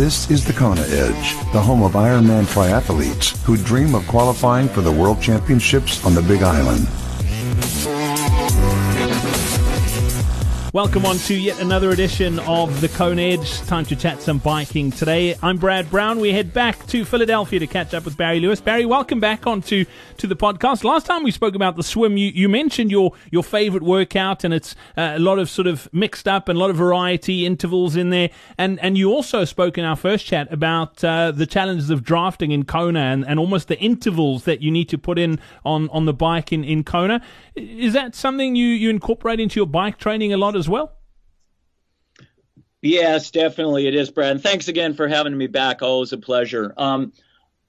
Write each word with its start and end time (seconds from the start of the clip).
This 0.00 0.30
is 0.30 0.46
the 0.46 0.54
Kona 0.54 0.80
Edge, 0.80 1.34
the 1.52 1.60
home 1.60 1.82
of 1.82 1.92
Ironman 1.92 2.46
triathletes 2.46 3.36
who 3.44 3.58
dream 3.58 3.94
of 3.94 4.06
qualifying 4.06 4.66
for 4.66 4.80
the 4.80 4.90
World 4.90 5.20
Championships 5.20 6.02
on 6.06 6.14
the 6.14 6.22
Big 6.22 6.42
Island. 6.42 6.88
Welcome 10.72 11.04
on 11.04 11.16
to 11.16 11.34
yet 11.34 11.60
another 11.60 11.90
edition 11.90 12.38
of 12.38 12.80
the 12.80 12.86
Kona 12.86 13.22
Edge. 13.22 13.60
Time 13.62 13.84
to 13.86 13.96
chat 13.96 14.22
some 14.22 14.38
biking 14.38 14.92
today. 14.92 15.34
I'm 15.42 15.56
Brad 15.56 15.90
Brown. 15.90 16.20
We 16.20 16.32
head 16.32 16.54
back 16.54 16.86
to 16.88 17.04
Philadelphia 17.04 17.58
to 17.58 17.66
catch 17.66 17.92
up 17.92 18.04
with 18.04 18.16
Barry 18.16 18.38
Lewis. 18.38 18.60
Barry, 18.60 18.86
welcome 18.86 19.18
back 19.18 19.48
onto 19.48 19.84
to 20.18 20.26
the 20.28 20.36
podcast. 20.36 20.84
Last 20.84 21.06
time 21.06 21.24
we 21.24 21.32
spoke 21.32 21.56
about 21.56 21.74
the 21.74 21.82
swim, 21.82 22.16
you, 22.16 22.30
you 22.32 22.48
mentioned 22.48 22.92
your 22.92 23.14
your 23.32 23.42
favorite 23.42 23.82
workout, 23.82 24.44
and 24.44 24.54
it's 24.54 24.76
uh, 24.96 25.14
a 25.16 25.18
lot 25.18 25.40
of 25.40 25.50
sort 25.50 25.66
of 25.66 25.92
mixed 25.92 26.28
up 26.28 26.48
and 26.48 26.56
a 26.56 26.60
lot 26.60 26.70
of 26.70 26.76
variety 26.76 27.44
intervals 27.44 27.96
in 27.96 28.10
there. 28.10 28.30
And 28.56 28.78
and 28.78 28.96
you 28.96 29.10
also 29.10 29.44
spoke 29.44 29.76
in 29.76 29.84
our 29.84 29.96
first 29.96 30.24
chat 30.24 30.52
about 30.52 31.02
uh, 31.02 31.32
the 31.32 31.46
challenges 31.46 31.90
of 31.90 32.04
drafting 32.04 32.52
in 32.52 32.64
Kona 32.64 33.00
and, 33.00 33.26
and 33.26 33.40
almost 33.40 33.66
the 33.66 33.78
intervals 33.80 34.44
that 34.44 34.62
you 34.62 34.70
need 34.70 34.88
to 34.90 34.98
put 34.98 35.18
in 35.18 35.40
on 35.64 35.88
on 35.88 36.04
the 36.04 36.14
bike 36.14 36.52
in 36.52 36.62
in 36.62 36.84
Kona. 36.84 37.20
Is 37.56 37.92
that 37.94 38.14
something 38.14 38.54
you 38.54 38.68
you 38.68 38.88
incorporate 38.88 39.40
into 39.40 39.58
your 39.58 39.66
bike 39.66 39.98
training 39.98 40.32
a 40.32 40.36
lot? 40.36 40.59
As 40.60 40.68
well? 40.68 40.92
Yes, 42.82 43.30
definitely 43.32 43.88
it 43.88 43.94
is, 43.94 44.10
Brad. 44.10 44.30
And 44.30 44.42
thanks 44.42 44.68
again 44.68 44.94
for 44.94 45.08
having 45.08 45.36
me 45.36 45.48
back. 45.48 45.82
Always 45.82 46.12
a 46.12 46.18
pleasure. 46.18 46.72
Um, 46.76 47.12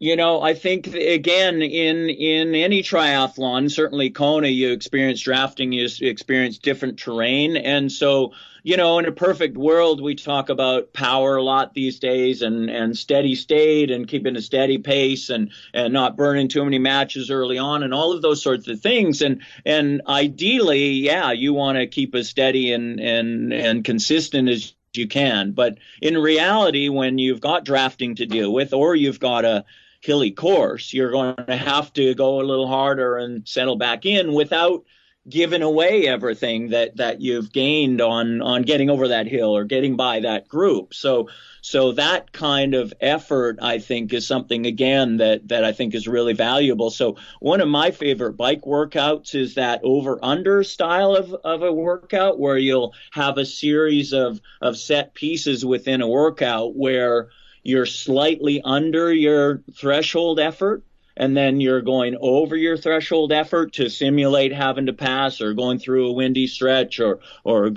you 0.00 0.16
know, 0.16 0.40
I 0.40 0.54
think 0.54 0.88
again 0.88 1.62
in 1.62 2.08
in 2.08 2.54
any 2.54 2.82
triathlon, 2.82 3.70
certainly 3.70 4.10
Kona, 4.10 4.48
you 4.48 4.72
experience 4.72 5.20
drafting, 5.20 5.72
you 5.72 5.86
experience 6.00 6.58
different 6.58 6.98
terrain, 6.98 7.56
and 7.56 7.92
so 7.92 8.32
you 8.62 8.76
know, 8.76 8.98
in 8.98 9.06
a 9.06 9.12
perfect 9.12 9.56
world, 9.56 10.02
we 10.02 10.14
talk 10.14 10.48
about 10.48 10.92
power 10.92 11.36
a 11.36 11.42
lot 11.42 11.74
these 11.74 11.98
days 11.98 12.42
and, 12.42 12.68
and 12.70 12.96
steady 12.96 13.34
state 13.34 13.90
and 13.90 14.08
keeping 14.08 14.36
a 14.36 14.42
steady 14.42 14.78
pace 14.78 15.30
and, 15.30 15.50
and 15.72 15.92
not 15.92 16.16
burning 16.16 16.48
too 16.48 16.64
many 16.64 16.78
matches 16.78 17.30
early 17.30 17.58
on 17.58 17.82
and 17.82 17.94
all 17.94 18.12
of 18.12 18.22
those 18.22 18.42
sorts 18.42 18.68
of 18.68 18.80
things. 18.80 19.22
And, 19.22 19.42
and 19.64 20.02
ideally, 20.06 20.90
yeah, 20.90 21.32
you 21.32 21.54
want 21.54 21.78
to 21.78 21.86
keep 21.86 22.14
as 22.14 22.28
steady 22.28 22.72
and, 22.72 23.00
and, 23.00 23.52
and 23.52 23.84
consistent 23.84 24.48
as 24.48 24.74
you 24.92 25.08
can. 25.08 25.52
But 25.52 25.78
in 26.02 26.18
reality, 26.18 26.88
when 26.88 27.18
you've 27.18 27.40
got 27.40 27.64
drafting 27.64 28.16
to 28.16 28.26
deal 28.26 28.52
with 28.52 28.74
or 28.74 28.94
you've 28.94 29.20
got 29.20 29.44
a 29.44 29.64
hilly 30.00 30.32
course, 30.32 30.92
you're 30.92 31.12
going 31.12 31.36
to 31.36 31.56
have 31.56 31.92
to 31.94 32.14
go 32.14 32.40
a 32.40 32.42
little 32.42 32.68
harder 32.68 33.16
and 33.16 33.46
settle 33.46 33.76
back 33.76 34.06
in 34.06 34.32
without– 34.32 34.84
giving 35.28 35.62
away 35.62 36.06
everything 36.06 36.70
that 36.70 36.96
that 36.96 37.20
you've 37.20 37.52
gained 37.52 38.00
on 38.00 38.40
on 38.40 38.62
getting 38.62 38.88
over 38.88 39.08
that 39.08 39.26
hill 39.26 39.54
or 39.56 39.64
getting 39.64 39.96
by 39.96 40.20
that 40.20 40.48
group. 40.48 40.94
So 40.94 41.28
so 41.60 41.92
that 41.92 42.32
kind 42.32 42.74
of 42.74 42.94
effort 43.02 43.58
i 43.60 43.78
think 43.78 44.14
is 44.14 44.26
something 44.26 44.64
again 44.64 45.18
that 45.18 45.46
that 45.48 45.62
i 45.62 45.72
think 45.72 45.94
is 45.94 46.08
really 46.08 46.32
valuable. 46.32 46.90
So 46.90 47.16
one 47.38 47.60
of 47.60 47.68
my 47.68 47.90
favorite 47.90 48.32
bike 48.32 48.62
workouts 48.62 49.34
is 49.34 49.54
that 49.54 49.82
over 49.84 50.18
under 50.22 50.64
style 50.64 51.14
of 51.14 51.34
of 51.34 51.62
a 51.62 51.72
workout 51.72 52.38
where 52.38 52.58
you'll 52.58 52.94
have 53.10 53.36
a 53.36 53.44
series 53.44 54.14
of 54.14 54.40
of 54.62 54.78
set 54.78 55.12
pieces 55.12 55.64
within 55.64 56.00
a 56.00 56.08
workout 56.08 56.74
where 56.74 57.28
you're 57.62 57.86
slightly 57.86 58.60
under 58.62 59.12
your 59.12 59.62
threshold 59.74 60.40
effort 60.40 60.82
and 61.16 61.36
then 61.36 61.60
you're 61.60 61.82
going 61.82 62.16
over 62.20 62.56
your 62.56 62.76
threshold 62.76 63.32
effort 63.32 63.74
to 63.74 63.90
simulate 63.90 64.52
having 64.52 64.86
to 64.86 64.92
pass 64.92 65.40
or 65.40 65.52
going 65.52 65.78
through 65.78 66.08
a 66.08 66.12
windy 66.12 66.46
stretch 66.46 67.00
or 67.00 67.20
or 67.44 67.72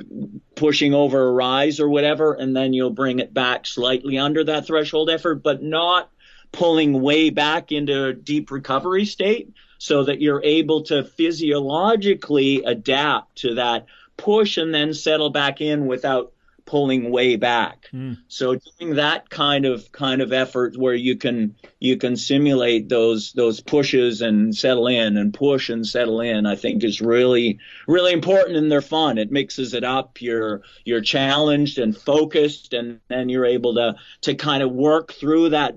pushing 0.55 0.93
over 0.93 1.27
a 1.27 1.31
rise 1.31 1.79
or 1.79 1.89
whatever 1.89 2.33
and 2.33 2.55
then 2.55 2.73
you'll 2.73 2.89
bring 2.89 3.19
it 3.19 3.33
back 3.33 3.65
slightly 3.65 4.17
under 4.17 4.43
that 4.43 4.65
threshold 4.65 5.09
effort 5.09 5.35
but 5.43 5.61
not 5.61 6.09
pulling 6.51 7.01
way 7.01 7.29
back 7.29 7.71
into 7.71 8.05
a 8.05 8.13
deep 8.13 8.51
recovery 8.51 9.05
state 9.05 9.51
so 9.79 10.03
that 10.05 10.21
you're 10.21 10.43
able 10.43 10.83
to 10.83 11.03
physiologically 11.03 12.63
adapt 12.63 13.35
to 13.39 13.55
that 13.55 13.85
push 14.15 14.57
and 14.57 14.73
then 14.73 14.93
settle 14.93 15.31
back 15.31 15.59
in 15.59 15.87
without 15.87 16.31
pulling 16.65 17.11
way 17.11 17.35
back. 17.35 17.89
Mm. 17.93 18.17
So 18.27 18.55
doing 18.55 18.95
that 18.95 19.29
kind 19.29 19.65
of 19.65 19.91
kind 19.91 20.21
of 20.21 20.31
effort 20.31 20.75
where 20.77 20.93
you 20.93 21.17
can 21.17 21.55
you 21.79 21.97
can 21.97 22.15
simulate 22.15 22.89
those 22.89 23.33
those 23.33 23.59
pushes 23.59 24.21
and 24.21 24.55
settle 24.55 24.87
in 24.87 25.17
and 25.17 25.33
push 25.33 25.69
and 25.69 25.85
settle 25.85 26.21
in, 26.21 26.45
I 26.45 26.55
think 26.55 26.83
is 26.83 27.01
really 27.01 27.59
really 27.87 28.13
important 28.13 28.57
and 28.57 28.71
they're 28.71 28.81
fun. 28.81 29.17
It 29.17 29.31
mixes 29.31 29.73
it 29.73 29.83
up. 29.83 30.21
You're 30.21 30.61
you're 30.85 31.01
challenged 31.01 31.79
and 31.79 31.95
focused 31.95 32.73
and 32.73 32.99
then 33.09 33.29
you're 33.29 33.45
able 33.45 33.75
to 33.75 33.95
to 34.21 34.35
kind 34.35 34.63
of 34.63 34.71
work 34.71 35.13
through 35.13 35.49
that 35.49 35.75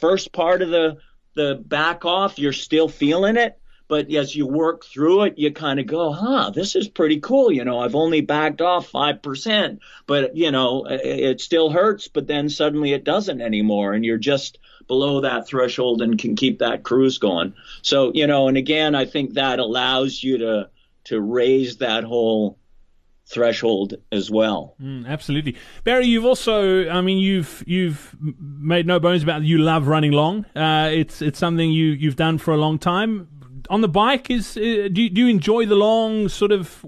first 0.00 0.32
part 0.32 0.62
of 0.62 0.70
the 0.70 0.98
the 1.34 1.60
back 1.64 2.04
off. 2.04 2.38
You're 2.38 2.52
still 2.52 2.88
feeling 2.88 3.36
it 3.36 3.58
but 3.88 4.10
as 4.12 4.34
you 4.34 4.46
work 4.46 4.84
through 4.84 5.24
it, 5.24 5.38
you 5.38 5.52
kind 5.52 5.78
of 5.78 5.86
go, 5.86 6.12
huh, 6.12 6.50
this 6.50 6.74
is 6.74 6.88
pretty 6.88 7.20
cool. 7.20 7.52
You 7.52 7.64
know, 7.64 7.78
I've 7.78 7.94
only 7.94 8.22
backed 8.22 8.60
off 8.60 8.90
5%, 8.90 9.78
but 10.06 10.36
you 10.36 10.50
know, 10.50 10.86
it 10.88 11.40
still 11.40 11.70
hurts, 11.70 12.08
but 12.08 12.26
then 12.26 12.48
suddenly 12.48 12.92
it 12.92 13.04
doesn't 13.04 13.40
anymore. 13.40 13.92
And 13.92 14.04
you're 14.04 14.18
just 14.18 14.58
below 14.86 15.20
that 15.20 15.46
threshold 15.46 16.02
and 16.02 16.18
can 16.18 16.36
keep 16.36 16.58
that 16.60 16.82
cruise 16.82 17.18
going. 17.18 17.54
So, 17.82 18.12
you 18.14 18.26
know, 18.26 18.48
and 18.48 18.56
again, 18.56 18.94
I 18.94 19.04
think 19.04 19.34
that 19.34 19.58
allows 19.58 20.22
you 20.22 20.38
to, 20.38 20.70
to 21.04 21.20
raise 21.20 21.78
that 21.78 22.04
whole 22.04 22.58
threshold 23.26 23.94
as 24.12 24.30
well. 24.30 24.74
Mm, 24.80 25.06
absolutely, 25.06 25.56
Barry. 25.82 26.06
You've 26.06 26.24
also, 26.24 26.88
I 26.88 27.00
mean, 27.00 27.18
you've 27.18 27.64
you've 27.66 28.14
made 28.20 28.86
no 28.86 29.00
bones 29.00 29.22
about 29.22 29.42
it. 29.42 29.46
you 29.46 29.58
love 29.58 29.86
running 29.86 30.12
long. 30.12 30.44
Uh, 30.54 30.90
it's 30.92 31.22
it's 31.22 31.38
something 31.38 31.70
you 31.70 31.86
you've 31.86 32.16
done 32.16 32.38
for 32.38 32.52
a 32.52 32.56
long 32.56 32.78
time 32.78 33.28
on 33.70 33.80
the 33.80 33.88
bike 33.88 34.30
is 34.30 34.56
uh, 34.56 34.88
do, 34.92 35.02
you, 35.02 35.10
do 35.10 35.20
you 35.22 35.28
enjoy 35.28 35.66
the 35.66 35.74
long 35.74 36.28
sort 36.28 36.52
of 36.52 36.84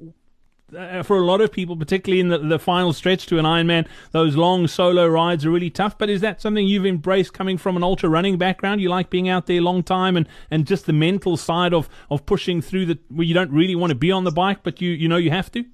uh, 0.77 1.03
for 1.03 1.17
a 1.17 1.25
lot 1.25 1.41
of 1.41 1.53
people, 1.53 1.77
particularly 1.77 2.21
in 2.21 2.29
the, 2.29 2.39
the 2.39 2.59
final 2.59 2.93
stretch 2.93 3.27
to 3.27 3.39
an 3.39 3.45
Ironman, 3.45 3.87
those 4.11 4.37
long 4.37 4.67
solo 4.67 5.07
rides 5.07 5.47
are 5.47 5.51
really 5.51 5.71
tough. 5.71 5.97
But 5.97 6.11
is 6.11 6.21
that 6.23 6.41
something 6.41 6.67
you've 6.67 6.87
embraced 6.87 7.33
coming 7.33 7.57
from 7.57 7.77
an 7.77 7.85
ultra 7.85 8.09
running 8.09 8.37
background? 8.37 8.81
You 8.81 8.89
like 8.89 9.11
being 9.11 9.29
out 9.29 9.47
there 9.47 9.59
a 9.59 9.63
long 9.63 9.83
time 9.83 10.17
and, 10.17 10.29
and 10.51 10.67
just 10.67 10.87
the 10.87 10.93
mental 10.93 11.37
side 11.37 11.73
of, 11.73 11.89
of 12.11 12.27
pushing 12.27 12.61
through 12.61 12.87
the 12.87 12.99
where 13.09 13.25
you 13.25 13.35
don't 13.35 13.53
really 13.53 13.75
want 13.75 13.91
to 13.91 13.95
be 13.95 14.11
on 14.11 14.25
the 14.25 14.33
bike, 14.33 14.59
but 14.63 14.81
you, 14.81 14.91
you 14.91 15.09
know 15.09 15.17
you 15.17 15.31
have 15.31 15.53
to? 15.53 15.65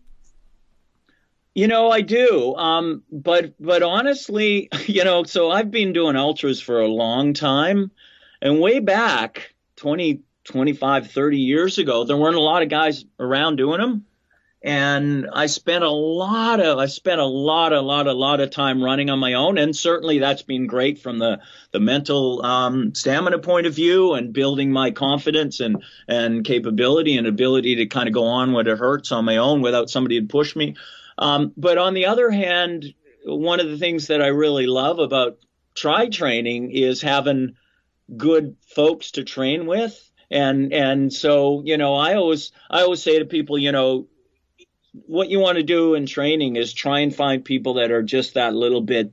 You 1.54 1.68
know, 1.68 1.90
I 1.90 2.00
do. 2.00 2.54
Um, 2.56 3.02
but 3.10 3.54
but 3.60 3.82
honestly, 3.82 4.68
you 4.86 5.04
know, 5.04 5.24
so 5.24 5.50
I've 5.50 5.70
been 5.70 5.92
doing 5.92 6.16
ultras 6.16 6.60
for 6.60 6.80
a 6.80 6.88
long 6.88 7.34
time, 7.34 7.90
and 8.40 8.60
way 8.60 8.78
back 8.78 9.54
20 9.76 10.20
25, 10.44 11.10
30 11.10 11.38
years 11.38 11.78
ago, 11.78 12.04
there 12.04 12.16
weren't 12.16 12.36
a 12.36 12.40
lot 12.40 12.62
of 12.62 12.68
guys 12.68 13.04
around 13.18 13.56
doing 13.56 13.80
them. 13.80 14.06
And 14.64 15.28
I 15.32 15.46
spent 15.46 15.82
a 15.82 15.90
lot 15.90 16.60
of, 16.60 16.78
I 16.78 16.86
spent 16.86 17.20
a 17.20 17.26
lot, 17.26 17.72
a 17.72 17.80
lot, 17.80 18.06
a 18.06 18.12
lot 18.12 18.38
of 18.38 18.50
time 18.50 18.82
running 18.82 19.10
on 19.10 19.18
my 19.18 19.32
own. 19.32 19.58
And 19.58 19.74
certainly 19.74 20.20
that's 20.20 20.42
been 20.42 20.68
great 20.68 21.00
from 21.00 21.18
the, 21.18 21.40
the 21.72 21.80
mental, 21.80 22.44
um, 22.46 22.94
stamina 22.94 23.40
point 23.40 23.66
of 23.66 23.74
view 23.74 24.14
and 24.14 24.32
building 24.32 24.70
my 24.70 24.92
confidence 24.92 25.58
and, 25.58 25.82
and 26.06 26.44
capability 26.44 27.16
and 27.16 27.26
ability 27.26 27.76
to 27.76 27.86
kind 27.86 28.06
of 28.06 28.14
go 28.14 28.24
on 28.24 28.52
when 28.52 28.68
it 28.68 28.78
hurts 28.78 29.10
on 29.10 29.24
my 29.24 29.38
own 29.38 29.62
without 29.62 29.90
somebody 29.90 30.20
to 30.20 30.26
push 30.26 30.54
me. 30.54 30.76
Um, 31.18 31.52
but 31.56 31.76
on 31.76 31.94
the 31.94 32.06
other 32.06 32.30
hand, 32.30 32.94
one 33.24 33.58
of 33.58 33.68
the 33.68 33.78
things 33.78 34.06
that 34.08 34.22
I 34.22 34.28
really 34.28 34.66
love 34.66 35.00
about 35.00 35.38
tri 35.74 36.08
training 36.08 36.70
is 36.70 37.02
having 37.02 37.56
good 38.16 38.56
folks 38.66 39.12
to 39.12 39.24
train 39.24 39.66
with 39.66 40.11
and 40.32 40.72
and 40.72 41.12
so 41.12 41.62
you 41.64 41.76
know 41.76 41.94
i 41.94 42.14
always 42.14 42.52
i 42.70 42.80
always 42.82 43.02
say 43.02 43.18
to 43.18 43.24
people 43.26 43.58
you 43.58 43.70
know 43.70 44.08
what 45.06 45.28
you 45.28 45.38
want 45.38 45.56
to 45.56 45.62
do 45.62 45.94
in 45.94 46.06
training 46.06 46.56
is 46.56 46.72
try 46.72 47.00
and 47.00 47.14
find 47.14 47.44
people 47.44 47.74
that 47.74 47.90
are 47.90 48.02
just 48.02 48.34
that 48.34 48.54
little 48.54 48.80
bit 48.80 49.12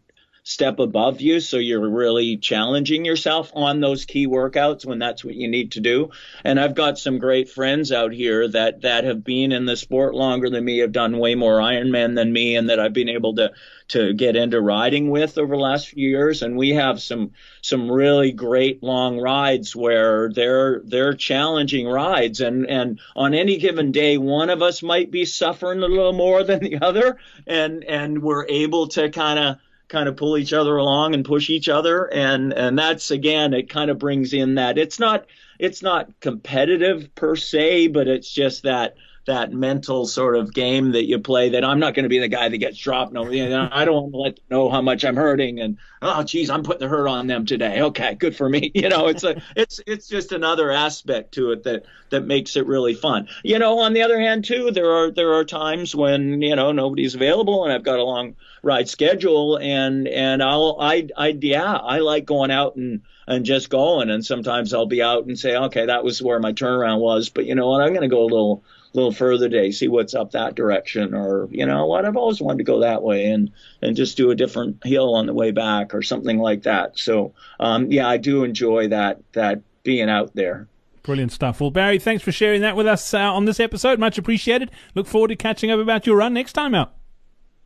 step 0.50 0.80
above 0.80 1.22
you 1.22 1.40
so 1.40 1.58
you're 1.58 1.88
really 1.88 2.36
challenging 2.36 3.06
yourself 3.06 3.52
on 3.54 3.80
those 3.80 4.06
key 4.06 4.26
workouts 4.26 4.84
when 4.84 4.98
that's 4.98 5.24
what 5.24 5.36
you 5.36 5.48
need 5.48 5.74
to 5.74 5.80
do. 5.80 6.10
And 6.44 6.60
i've 6.60 6.74
got 6.74 6.98
some 6.98 7.20
great 7.20 7.50
friends 7.50 7.92
out 7.92 8.12
here 8.14 8.48
that 8.48 8.82
that 8.82 9.04
have 9.04 9.24
been 9.24 9.52
in 9.52 9.66
the 9.66 9.78
sport 9.78 10.16
longer 10.16 10.50
than 10.50 10.66
me 10.66 10.80
have 10.80 10.92
done 10.92 11.20
way 11.20 11.36
more 11.36 11.60
ironman 11.60 12.16
than 12.16 12.34
me 12.34 12.56
and 12.56 12.72
that 12.72 12.80
i've 12.80 12.94
been 12.94 13.10
able 13.10 13.36
to 13.36 13.52
to 13.90 14.14
get 14.14 14.36
into 14.36 14.62
riding 14.62 15.10
with 15.10 15.38
over 15.38 15.56
the 15.56 15.62
last 15.62 15.90
few 15.90 16.10
years. 16.10 16.42
And 16.42 16.56
we 16.56 16.70
have 16.70 17.02
some 17.02 17.32
some 17.62 17.92
really 17.92 18.32
great 18.32 18.82
long 18.82 19.20
rides 19.20 19.76
where 19.76 20.32
they're 20.32 20.82
they're 20.86 21.14
challenging 21.14 21.88
rides. 21.88 22.40
And 22.40 22.68
and 22.68 23.00
on 23.16 23.34
any 23.34 23.58
given 23.58 23.92
day 23.92 24.18
one 24.18 24.50
of 24.50 24.62
us 24.62 24.82
might 24.82 25.12
be 25.12 25.26
suffering 25.26 25.80
a 25.80 25.88
little 25.88 26.14
more 26.14 26.44
than 26.44 26.60
the 26.60 26.80
other. 26.82 27.18
And 27.46 27.84
and 27.84 28.22
we're 28.22 28.46
able 28.48 28.88
to 28.90 29.10
kind 29.10 29.40
of 29.40 29.58
kind 29.90 30.08
of 30.08 30.16
pull 30.16 30.38
each 30.38 30.54
other 30.54 30.78
along 30.78 31.14
and 31.14 31.26
push 31.26 31.50
each 31.50 31.68
other. 31.68 32.06
And 32.06 32.54
and 32.54 32.78
that's 32.78 33.12
again 33.12 33.54
it 33.54 33.70
kind 33.70 33.92
of 33.92 34.00
brings 34.00 34.34
in 34.34 34.56
that 34.56 34.78
it's 34.78 35.00
not 35.00 35.26
it's 35.60 35.82
not 35.82 36.20
competitive 36.22 37.14
per 37.16 37.36
se 37.36 37.88
but 37.88 38.08
it's 38.08 38.32
just 38.32 38.64
that 38.64 38.96
that 39.30 39.54
mental 39.54 40.08
sort 40.08 40.36
of 40.36 40.52
game 40.52 40.94
that 40.94 41.06
you 41.06 41.20
play 41.20 41.50
that 41.50 41.64
I'm 41.64 41.80
not 41.80 41.94
going 41.94 42.04
to 42.04 42.10
be 42.10 42.18
the 42.18 42.28
guy 42.28 42.50
that 42.50 42.58
gets 42.58 42.80
dropped. 42.80 43.14
No, 43.14 43.30
you 43.30 43.48
know, 43.48 43.70
I 43.72 43.86
don't 43.86 44.12
want 44.12 44.12
to 44.12 44.18
let 44.18 44.36
them 44.38 44.46
know 44.50 44.70
how 44.72 44.82
much 44.82 45.06
I'm 45.06 45.16
hurting 45.16 45.60
and 45.60 45.78
oh 46.02 46.24
geez, 46.24 46.50
I'm 46.50 46.64
putting 46.64 46.80
the 46.80 46.88
hurt 46.88 47.08
on 47.08 47.28
them 47.28 47.46
today. 47.46 47.80
Okay, 47.82 48.16
good 48.16 48.36
for 48.36 48.50
me. 48.50 48.72
You 48.80 48.88
know, 48.88 49.08
it's 49.08 49.26
a 49.26 49.42
it's 49.58 49.82
it's 49.86 50.08
just 50.08 50.32
another 50.32 50.72
aspect 50.72 51.34
to 51.34 51.52
it 51.52 51.64
that 51.64 51.86
that 52.12 52.26
makes 52.26 52.56
it 52.56 52.66
really 52.66 52.96
fun. 52.96 53.28
You 53.44 53.60
know, 53.60 53.80
on 53.80 53.94
the 53.94 54.04
other 54.04 54.20
hand 54.20 54.46
too, 54.46 54.72
there 54.72 54.90
are 54.90 55.12
there 55.12 55.34
are 55.34 55.44
times 55.44 55.94
when, 55.94 56.42
you 56.42 56.56
know, 56.56 56.72
nobody's 56.72 57.14
available 57.14 57.66
and 57.66 57.74
I've 57.74 57.84
got 57.84 58.00
a 58.00 58.04
long 58.04 58.36
ride 58.64 58.90
schedule 58.90 59.58
and 59.58 60.08
and 60.08 60.42
I'll 60.42 60.78
I 60.80 61.08
I 61.16 61.38
yeah, 61.40 61.74
I 61.74 62.00
like 62.00 62.26
going 62.26 62.52
out 62.52 62.78
and 62.78 63.02
and 63.28 63.46
just 63.46 63.70
going 63.70 64.10
and 64.10 64.26
sometimes 64.26 64.74
I'll 64.74 64.88
be 64.88 65.04
out 65.04 65.26
and 65.26 65.38
say, 65.38 65.56
okay, 65.56 65.86
that 65.86 66.04
was 66.04 66.22
where 66.22 66.40
my 66.40 66.54
turnaround 66.54 67.00
was, 67.00 67.30
but 67.30 67.46
you 67.46 67.54
know 67.54 67.70
what, 67.70 67.82
I'm 67.82 67.90
going 67.90 68.02
to 68.02 68.08
go 68.08 68.24
a 68.24 68.24
little 68.24 68.64
little 68.94 69.12
further 69.12 69.50
today, 69.50 69.72
see 69.72 69.88
what's 69.88 70.14
up 70.14 70.32
that 70.32 70.56
direction, 70.56 71.14
or 71.14 71.48
you 71.52 71.66
know 71.66 71.86
what, 71.86 72.06
I've 72.06 72.18
always 72.18 72.42
wanted 72.42 72.60
to 72.60 72.64
go 72.64 72.80
that 72.80 73.04
way 73.04 73.26
and 73.26 73.52
and 73.82 73.96
just 73.96 74.18
do 74.18 74.32
a 74.32 74.36
different 74.36 74.84
hill 74.84 75.16
on 75.16 75.26
the 75.26 75.34
way 75.34 75.52
back 75.52 75.94
or 75.94 76.02
something 76.02 76.40
like 76.40 76.64
that. 76.64 76.98
So 76.98 77.34
um, 77.60 77.92
yeah, 77.92 78.08
I 78.08 78.18
do 78.18 78.44
enjoy 78.44 78.88
that 78.90 79.20
that 79.34 79.62
being 79.84 80.10
out 80.10 80.34
there. 80.36 80.68
Brilliant 81.04 81.32
stuff. 81.32 81.62
Well, 81.62 81.72
Barry, 81.72 81.98
thanks 81.98 82.24
for 82.24 82.32
sharing 82.32 82.62
that 82.62 82.76
with 82.76 82.86
us 82.86 83.14
uh, 83.14 83.20
on 83.20 83.46
this 83.46 83.60
episode. 83.60 84.00
Much 84.00 84.18
appreciated. 84.18 84.70
Look 84.96 85.08
forward 85.08 85.30
to 85.30 85.36
catching 85.36 85.72
up 85.72 85.80
about 85.80 86.06
your 86.06 86.18
run 86.18 86.34
next 86.34 86.54
time 86.54 86.76
out. 86.76 86.94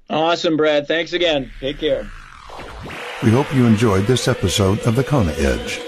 Awesome, 0.10 0.56
Brad. 0.56 0.88
Thanks 0.88 1.14
again. 1.14 1.52
Take 1.60 1.80
care. 1.80 2.10
We 3.24 3.32
hope 3.32 3.54
you 3.54 3.66
enjoyed 3.66 4.06
this 4.06 4.28
episode 4.28 4.80
of 4.82 4.96
the 4.96 5.04
Kona 5.04 5.32
Edge. 5.38 5.80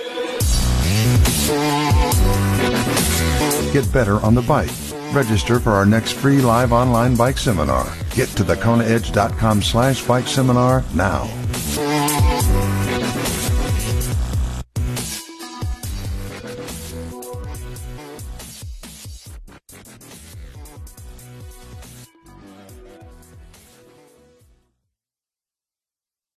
Get 3.74 3.92
better 3.92 4.20
on 4.22 4.36
the 4.36 4.42
bike 4.42 4.85
Register 5.14 5.60
for 5.60 5.72
our 5.72 5.86
next 5.86 6.14
free 6.14 6.42
live 6.42 6.74
online 6.74 7.16
bike 7.16 7.38
seminar. 7.38 7.86
Get 8.16 8.30
to 8.30 8.44
thekonaedge.com 8.44 9.62
slash 9.62 10.06
bike 10.06 10.28
seminar 10.28 10.84
now. 10.94 11.30